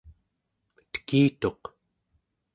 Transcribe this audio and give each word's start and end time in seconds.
tekituq 0.91 1.61